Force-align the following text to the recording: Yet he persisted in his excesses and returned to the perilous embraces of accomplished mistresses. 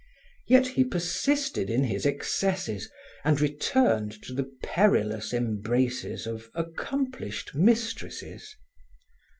Yet 0.47 0.65
he 0.65 0.83
persisted 0.83 1.69
in 1.69 1.83
his 1.83 2.07
excesses 2.07 2.89
and 3.23 3.39
returned 3.39 4.19
to 4.23 4.33
the 4.33 4.49
perilous 4.63 5.31
embraces 5.31 6.25
of 6.25 6.49
accomplished 6.55 7.53
mistresses. 7.53 8.55